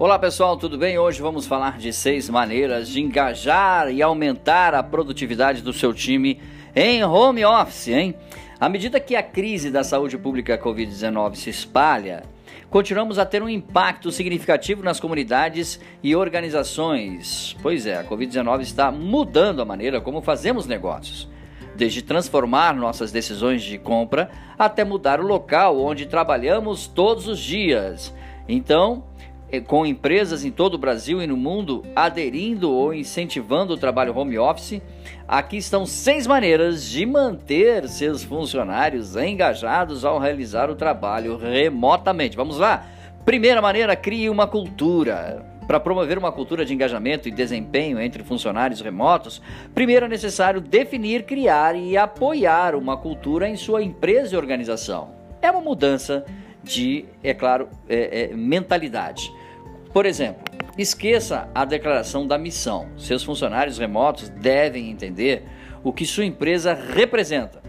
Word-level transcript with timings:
Olá 0.00 0.18
pessoal, 0.18 0.56
tudo 0.56 0.78
bem? 0.78 0.98
Hoje 0.98 1.20
vamos 1.20 1.46
falar 1.46 1.76
de 1.76 1.92
seis 1.92 2.26
maneiras 2.30 2.88
de 2.88 3.02
engajar 3.02 3.92
e 3.92 4.00
aumentar 4.00 4.74
a 4.74 4.82
produtividade 4.82 5.60
do 5.60 5.74
seu 5.74 5.92
time 5.92 6.40
em 6.74 7.04
home 7.04 7.44
office, 7.44 7.88
hein? 7.88 8.14
À 8.58 8.66
medida 8.66 8.98
que 8.98 9.14
a 9.14 9.22
crise 9.22 9.70
da 9.70 9.84
saúde 9.84 10.16
pública 10.16 10.56
Covid-19 10.56 11.34
se 11.34 11.50
espalha, 11.50 12.22
continuamos 12.70 13.18
a 13.18 13.26
ter 13.26 13.42
um 13.42 13.48
impacto 13.48 14.10
significativo 14.10 14.82
nas 14.82 14.98
comunidades 14.98 15.78
e 16.02 16.16
organizações. 16.16 17.54
Pois 17.60 17.84
é, 17.84 17.98
a 17.98 18.04
Covid-19 18.04 18.62
está 18.62 18.90
mudando 18.90 19.60
a 19.60 19.66
maneira 19.66 20.00
como 20.00 20.22
fazemos 20.22 20.66
negócios. 20.66 21.28
Desde 21.76 22.00
transformar 22.00 22.74
nossas 22.74 23.12
decisões 23.12 23.62
de 23.62 23.76
compra 23.76 24.30
até 24.58 24.82
mudar 24.82 25.20
o 25.20 25.26
local 25.26 25.78
onde 25.78 26.06
trabalhamos 26.06 26.86
todos 26.86 27.28
os 27.28 27.38
dias. 27.38 28.14
Então, 28.48 29.04
com 29.66 29.84
empresas 29.84 30.44
em 30.44 30.50
todo 30.50 30.74
o 30.74 30.78
Brasil 30.78 31.20
e 31.20 31.26
no 31.26 31.36
mundo 31.36 31.82
aderindo 31.96 32.70
ou 32.70 32.94
incentivando 32.94 33.74
o 33.74 33.76
trabalho 33.76 34.16
home 34.16 34.38
office, 34.38 34.80
aqui 35.26 35.56
estão 35.56 35.84
seis 35.84 36.26
maneiras 36.26 36.84
de 36.84 37.04
manter 37.04 37.88
seus 37.88 38.22
funcionários 38.22 39.16
engajados 39.16 40.04
ao 40.04 40.18
realizar 40.18 40.70
o 40.70 40.76
trabalho 40.76 41.36
remotamente. 41.36 42.36
Vamos 42.36 42.58
lá? 42.58 42.86
Primeira 43.24 43.60
maneira, 43.60 43.96
crie 43.96 44.30
uma 44.30 44.46
cultura. 44.46 45.44
Para 45.66 45.78
promover 45.78 46.18
uma 46.18 46.32
cultura 46.32 46.64
de 46.64 46.74
engajamento 46.74 47.28
e 47.28 47.30
desempenho 47.30 48.00
entre 48.00 48.24
funcionários 48.24 48.80
remotos, 48.80 49.40
primeiro 49.72 50.06
é 50.06 50.08
necessário 50.08 50.60
definir, 50.60 51.24
criar 51.24 51.76
e 51.76 51.96
apoiar 51.96 52.74
uma 52.74 52.96
cultura 52.96 53.48
em 53.48 53.56
sua 53.56 53.82
empresa 53.82 54.34
e 54.34 54.38
organização. 54.38 55.10
É 55.40 55.50
uma 55.50 55.60
mudança 55.60 56.24
de, 56.62 57.04
é 57.22 57.32
claro, 57.32 57.68
é, 57.88 58.22
é, 58.22 58.34
mentalidade. 58.34 59.32
Por 59.92 60.06
exemplo, 60.06 60.44
esqueça 60.78 61.48
a 61.52 61.64
declaração 61.64 62.24
da 62.24 62.38
missão. 62.38 62.88
Seus 62.96 63.24
funcionários 63.24 63.76
remotos 63.76 64.28
devem 64.28 64.88
entender 64.88 65.42
o 65.82 65.92
que 65.92 66.06
sua 66.06 66.24
empresa 66.24 66.74
representa, 66.74 67.60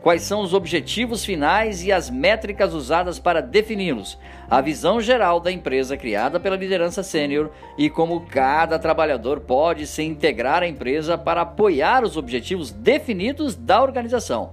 quais 0.00 0.22
são 0.22 0.42
os 0.42 0.54
objetivos 0.54 1.24
finais 1.24 1.84
e 1.84 1.90
as 1.90 2.08
métricas 2.08 2.72
usadas 2.72 3.18
para 3.18 3.40
defini-los, 3.40 4.16
a 4.48 4.60
visão 4.60 5.00
geral 5.00 5.40
da 5.40 5.50
empresa 5.50 5.96
criada 5.96 6.38
pela 6.38 6.54
liderança 6.54 7.02
sênior 7.02 7.50
e 7.76 7.90
como 7.90 8.20
cada 8.20 8.78
trabalhador 8.78 9.40
pode 9.40 9.88
se 9.88 10.04
integrar 10.04 10.62
à 10.62 10.68
empresa 10.68 11.18
para 11.18 11.40
apoiar 11.40 12.04
os 12.04 12.16
objetivos 12.16 12.70
definidos 12.70 13.56
da 13.56 13.82
organização. 13.82 14.52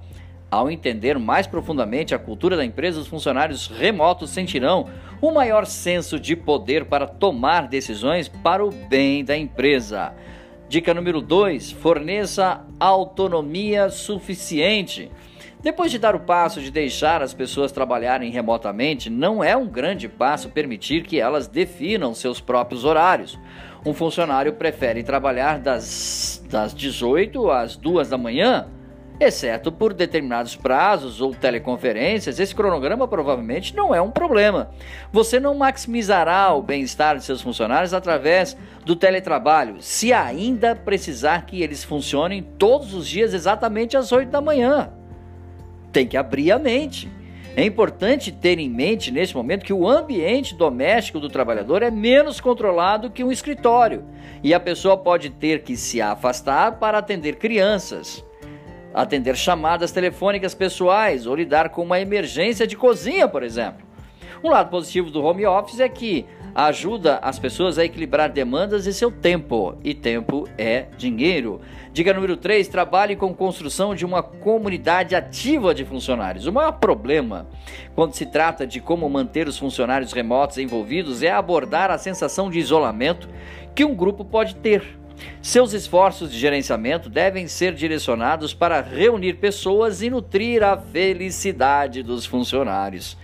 Ao 0.54 0.70
entender 0.70 1.18
mais 1.18 1.48
profundamente 1.48 2.14
a 2.14 2.20
cultura 2.20 2.56
da 2.56 2.64
empresa, 2.64 3.00
os 3.00 3.08
funcionários 3.08 3.66
remotos 3.66 4.30
sentirão 4.30 4.88
um 5.20 5.32
maior 5.32 5.66
senso 5.66 6.20
de 6.20 6.36
poder 6.36 6.86
para 6.86 7.08
tomar 7.08 7.68
decisões 7.68 8.28
para 8.28 8.64
o 8.64 8.70
bem 8.70 9.26
da 9.26 9.36
empresa. 9.36 10.14
Dica 10.70 10.94
número 10.94 11.22
2: 11.22 11.72
forneça 11.72 12.64
autonomia 12.80 13.90
suficiente. 13.90 15.09
Depois 15.59 15.90
de 15.90 15.98
dar 15.98 16.14
o 16.16 16.20
passo 16.20 16.62
de 16.62 16.70
deixar 16.70 17.24
as 17.24 17.34
pessoas 17.34 17.72
trabalharem 17.72 18.30
remotamente, 18.30 19.09
não 19.09 19.44
é 19.44 19.58
um 19.58 19.66
grande 19.66 20.08
passo 20.08 20.50
permitir 20.50 21.02
que 21.02 21.20
elas 21.20 21.48
definam 21.48 22.14
seus 22.14 22.40
próprios 22.40 22.86
horários. 22.86 23.40
Um 23.84 23.92
funcionário 23.92 24.54
prefere 24.54 25.02
trabalhar 25.02 25.58
das, 25.58 26.46
das 26.48 26.76
18 26.76 27.50
às 27.50 27.76
2 27.76 28.08
da 28.09 28.20
manhã 28.20 28.68
exceto 29.19 29.72
por 29.72 29.94
determinados 29.94 30.56
prazos 30.56 31.22
ou 31.22 31.33
teleconferências, 31.33 32.39
esse 32.39 32.53
cronograma 32.53 33.08
provavelmente 33.08 33.75
não 33.75 33.94
é 33.94 34.02
um 34.02 34.11
problema. 34.11 34.72
Você 35.11 35.39
não 35.39 35.56
maximizará 35.56 36.53
o 36.53 36.61
bem-estar 36.61 37.17
de 37.17 37.23
seus 37.23 37.41
funcionários 37.41 37.94
através 37.94 38.58
do 38.86 38.95
teletrabalho, 38.95 39.81
se 39.81 40.11
ainda 40.11 40.75
precisar 40.75 41.46
que 41.46 41.62
eles 41.62 41.84
funcionem 41.84 42.44
todos 42.57 42.94
os 42.94 43.07
dias 43.07 43.34
exatamente 43.34 43.96
às 43.96 44.12
8 44.12 44.29
da 44.29 44.41
manhã. 44.41 44.91
Tem 45.91 46.07
que 46.07 46.18
abrir 46.18 46.52
a 46.52 46.59
mente. 46.59 47.09
É 47.56 47.63
importante 47.63 48.31
ter 48.31 48.57
em 48.57 48.68
mente 48.68 49.12
neste 49.12 49.35
momento 49.35 49.63
que 49.63 49.72
o 49.72 49.88
ambiente 49.88 50.56
doméstico 50.56 51.19
do 51.19 51.29
trabalhador 51.29 51.84
é 51.84 51.91
menos 51.91 52.41
controlado 52.41 53.12
que 53.12 53.23
um 53.23 53.31
escritório 53.31 54.03
e 54.44 54.56
a 54.56 54.59
pessoa 54.59 54.97
pode 54.97 55.29
ter 55.29 55.62
que 55.62 55.78
se 55.78 56.02
afastar 56.02 56.79
para 56.79 56.97
atender 56.97 57.35
crianças 57.35 58.25
atender 58.94 59.36
chamadas 59.36 59.92
telefônicas 59.92 60.54
pessoais 60.54 61.26
ou 61.26 61.36
lidar 61.36 61.70
com 61.70 61.84
uma 61.84 62.00
emergência 62.00 62.68
de 62.68 62.78
cozinha, 62.78 63.28
por 63.28 63.44
exemplo. 63.44 63.86
Um 64.44 64.50
lado 64.50 64.70
positivo 64.70 65.09
do 65.09 65.24
home 65.24 65.46
office 65.46 65.80
é 65.80 65.88
que 65.88 66.26
ajuda 66.54 67.18
as 67.22 67.40
pessoas 67.40 67.80
a 67.80 67.86
equilibrar 67.86 68.30
demandas 68.30 68.86
e 68.86 68.94
seu 68.94 69.09
tempo, 69.09 69.78
e 69.84 69.94
tempo 69.94 70.48
é 70.58 70.88
dinheiro. 70.98 71.62
Dica 71.94 72.14
número 72.14 72.36
3: 72.36 72.68
trabalhe 72.68 73.16
com 73.16 73.34
construção 73.34 73.96
de 73.96 74.06
uma 74.06 74.22
comunidade 74.22 75.16
ativa 75.16 75.74
de 75.74 75.86
funcionários. 75.86 76.46
O 76.46 76.52
maior 76.52 76.74
problema 76.74 77.48
quando 77.96 78.14
se 78.14 78.26
trata 78.26 78.68
de 78.68 78.82
como 78.82 79.09
manter 79.09 79.48
os 79.48 79.58
funcionários 79.58 80.12
remotos 80.12 80.58
envolvidos 80.58 81.24
é 81.24 81.32
abordar 81.32 81.90
a 81.90 81.98
sensação 81.98 82.50
de 82.50 82.59
isolamento 82.59 83.30
que 83.74 83.86
um 83.86 83.96
grupo 83.96 84.26
pode 84.26 84.56
ter. 84.56 84.84
Seus 85.41 85.74
esforços 85.74 86.31
de 86.31 86.40
gerenciamento 86.40 87.09
devem 87.09 87.47
ser 87.47 87.74
direcionados 87.74 88.53
para 88.53 88.81
reunir 88.81 89.34
pessoas 89.34 90.01
e 90.01 90.09
nutrir 90.09 90.63
a 90.63 90.78
felicidade 90.78 92.01
dos 92.01 92.25
funcionários. 92.25 93.18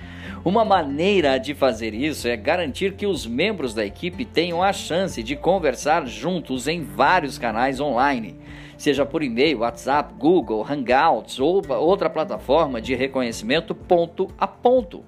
Uma 0.43 0.63
maneira 0.63 1.37
de 1.37 1.53
fazer 1.53 1.93
isso 1.93 2.27
é 2.27 2.37
garantir 2.37 2.93
que 2.93 3.05
os 3.05 3.27
membros 3.27 3.73
da 3.73 3.85
equipe 3.85 4.23
tenham 4.23 4.63
a 4.63 4.71
chance 4.71 5.21
de 5.21 5.35
conversar 5.35 6.07
juntos 6.07 6.67
em 6.67 6.81
vários 6.81 7.37
canais 7.37 7.81
online, 7.81 8.37
seja 8.77 9.05
por 9.05 9.21
e-mail, 9.21 9.59
WhatsApp, 9.59 10.13
Google, 10.17 10.65
Hangouts 10.65 11.39
ou 11.39 11.61
outra 11.69 12.09
plataforma 12.09 12.81
de 12.81 12.95
reconhecimento 12.95 13.75
ponto 13.75 14.29
a 14.37 14.47
ponto. 14.47 15.03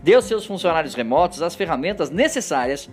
Dê 0.00 0.14
aos 0.14 0.24
seus 0.24 0.46
funcionários 0.46 0.94
remotos 0.94 1.42
as 1.42 1.56
ferramentas 1.56 2.10
necessárias 2.10 2.88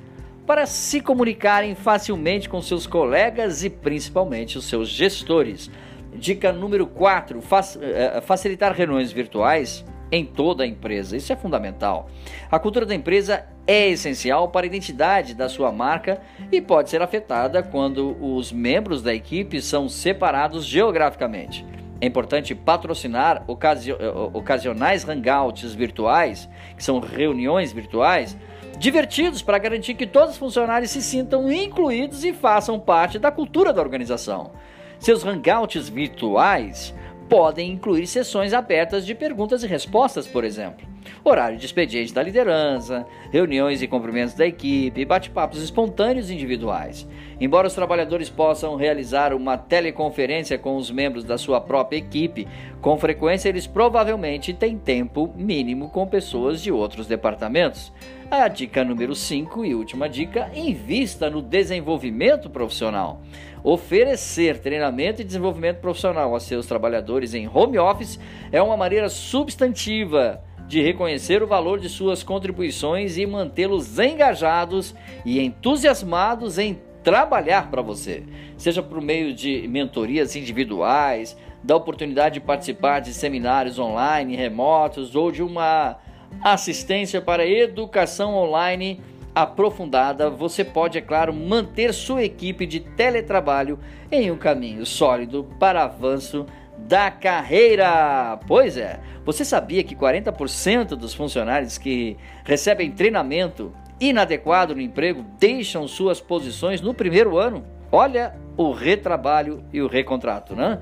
para 0.45 0.65
se 0.65 0.99
comunicarem 0.99 1.75
facilmente 1.75 2.49
com 2.49 2.61
seus 2.61 2.85
colegas 2.85 3.63
e 3.63 3.69
principalmente 3.69 4.57
os 4.57 4.65
seus 4.65 4.89
gestores. 4.89 5.69
Dica 6.15 6.51
número 6.51 6.85
4: 6.85 7.41
eh, 7.81 8.21
facilitar 8.21 8.73
reuniões 8.73 9.11
virtuais 9.11 9.85
em 10.11 10.23
toda 10.23 10.63
a 10.63 10.67
empresa. 10.67 11.17
Isso 11.17 11.33
é 11.33 11.35
fundamental. 11.35 12.07
A 12.51 12.59
cultura 12.59 12.85
da 12.85 12.93
empresa 12.93 13.45
é 13.65 13.89
essencial 13.89 14.49
para 14.49 14.65
a 14.65 14.67
identidade 14.67 15.33
da 15.33 15.49
sua 15.49 15.71
marca 15.71 16.21
e 16.51 16.61
pode 16.61 16.89
ser 16.89 17.01
afetada 17.01 17.63
quando 17.63 18.15
os 18.21 18.51
membros 18.51 19.01
da 19.01 19.13
equipe 19.13 19.59
são 19.61 19.89
separados 19.89 20.65
geograficamente. 20.65 21.65
É 21.99 22.05
importante 22.05 22.53
patrocinar 22.53 23.43
ocasio 23.47 23.95
eh, 23.99 24.09
ocasionais 24.33 25.07
hangouts 25.07 25.73
virtuais, 25.73 26.49
que 26.75 26.83
são 26.83 26.99
reuniões 26.99 27.71
virtuais, 27.71 28.37
divertidos 28.77 29.41
para 29.41 29.57
garantir 29.57 29.93
que 29.93 30.07
todos 30.07 30.31
os 30.31 30.37
funcionários 30.37 30.91
se 30.91 31.01
sintam 31.01 31.51
incluídos 31.51 32.23
e 32.23 32.33
façam 32.33 32.79
parte 32.79 33.17
da 33.19 33.31
cultura 33.31 33.71
da 33.71 33.81
organização. 33.81 34.51
Seus 34.99 35.23
hangouts 35.23 35.89
virtuais 35.89 36.93
podem 37.29 37.71
incluir 37.71 38.07
sessões 38.07 38.53
abertas 38.53 39.05
de 39.05 39.15
perguntas 39.15 39.63
e 39.63 39.67
respostas, 39.67 40.27
por 40.27 40.43
exemplo, 40.43 40.92
horário 41.23 41.57
de 41.57 41.65
expediente 41.65 42.13
da 42.13 42.21
liderança, 42.21 43.05
reuniões 43.31 43.81
e 43.81 43.87
cumprimentos 43.87 44.33
da 44.33 44.45
equipe, 44.45 45.05
bate-papos 45.05 45.61
espontâneos 45.61 46.29
individuais. 46.29 47.07
Embora 47.39 47.67
os 47.67 47.73
trabalhadores 47.73 48.29
possam 48.29 48.75
realizar 48.75 49.33
uma 49.33 49.57
teleconferência 49.57 50.57
com 50.57 50.75
os 50.75 50.91
membros 50.91 51.23
da 51.23 51.37
sua 51.37 51.61
própria 51.61 51.97
equipe, 51.97 52.47
com 52.81 52.97
frequência 52.97 53.47
eles 53.47 53.65
provavelmente 53.65 54.53
têm 54.53 54.77
tempo 54.77 55.33
mínimo 55.35 55.89
com 55.89 56.05
pessoas 56.05 56.61
de 56.61 56.71
outros 56.71 57.07
departamentos. 57.07 57.91
A 58.29 58.47
dica 58.47 58.83
número 58.83 59.15
5 59.15 59.63
e 59.63 59.75
última 59.75 60.09
dica: 60.09 60.51
invista 60.53 61.29
no 61.29 61.41
desenvolvimento 61.41 62.49
profissional. 62.49 63.21
Oferecer 63.63 64.59
treinamento 64.59 65.21
e 65.21 65.25
desenvolvimento 65.25 65.79
profissional 65.79 66.35
a 66.35 66.39
seus 66.39 66.65
trabalhadores 66.65 67.33
em 67.33 67.47
home 67.47 67.79
office 67.79 68.19
é 68.51 68.61
uma 68.61 68.75
maneira 68.75 69.07
substantiva 69.07 70.41
de 70.73 70.81
reconhecer 70.81 71.43
o 71.43 71.47
valor 71.47 71.79
de 71.79 71.87
suas 71.87 72.23
contribuições 72.23 73.15
e 73.15 73.27
mantê-los 73.27 73.99
engajados 73.99 74.95
e 75.23 75.39
entusiasmados 75.39 76.57
em 76.57 76.81
trabalhar 77.03 77.69
para 77.69 77.83
você, 77.83 78.23
seja 78.57 78.81
por 78.81 78.99
meio 78.99 79.35
de 79.35 79.67
mentorias 79.67 80.35
individuais, 80.35 81.37
da 81.63 81.75
oportunidade 81.75 82.35
de 82.35 82.39
participar 82.39 83.01
de 83.01 83.13
seminários 83.13 83.77
online, 83.77 84.35
remotos 84.35 85.15
ou 85.15 85.31
de 85.31 85.43
uma 85.43 85.97
assistência 86.43 87.21
para 87.21 87.45
educação 87.45 88.33
online 88.33 88.99
aprofundada, 89.35 90.27
você 90.27 90.63
pode, 90.63 90.97
é 90.97 91.01
claro, 91.01 91.31
manter 91.31 91.93
sua 91.93 92.23
equipe 92.23 92.65
de 92.65 92.79
teletrabalho 92.79 93.77
em 94.11 94.31
um 94.31 94.37
caminho 94.37 94.87
sólido 94.87 95.47
para 95.59 95.83
avanço 95.83 96.47
da 96.77 97.11
carreira. 97.11 98.39
Pois 98.47 98.77
é, 98.77 98.99
você 99.25 99.45
sabia 99.45 99.83
que 99.83 99.95
40% 99.95 100.89
dos 100.89 101.13
funcionários 101.13 101.77
que 101.77 102.17
recebem 102.43 102.91
treinamento 102.91 103.73
inadequado 103.99 104.75
no 104.75 104.81
emprego 104.81 105.25
deixam 105.39 105.87
suas 105.87 106.19
posições 106.19 106.81
no 106.81 106.93
primeiro 106.93 107.37
ano? 107.37 107.63
Olha 107.91 108.35
o 108.57 108.71
retrabalho 108.71 109.63
e 109.71 109.81
o 109.81 109.87
recontrato, 109.87 110.55
né? 110.55 110.79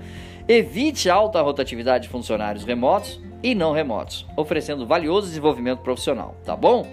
Evite 0.48 1.10
alta 1.10 1.42
rotatividade 1.42 2.04
de 2.04 2.10
funcionários 2.10 2.64
remotos 2.64 3.22
e 3.44 3.54
não 3.54 3.72
remotos, 3.72 4.26
oferecendo 4.36 4.86
valioso 4.86 5.28
desenvolvimento 5.28 5.80
profissional, 5.80 6.36
tá 6.44 6.56
bom? 6.56 6.88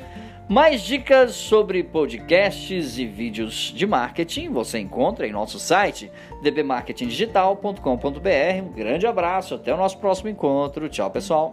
Mais 0.49 0.81
dicas 0.81 1.35
sobre 1.35 1.85
podcasts 1.85 2.97
e 2.97 3.05
vídeos 3.05 3.71
de 3.77 3.87
marketing 3.87 4.51
você 4.51 4.79
encontra 4.79 5.27
em 5.27 5.33
nosso 5.33 5.59
site 5.59 6.11
dbmarketingdigital.com.br. 6.43 8.63
Um 8.63 8.73
grande 8.73 9.07
abraço, 9.07 9.55
até 9.55 9.75
o 9.75 9.77
nosso 9.77 9.99
próximo 9.99 10.31
encontro. 10.31 10.89
Tchau, 10.89 11.11
pessoal. 11.11 11.53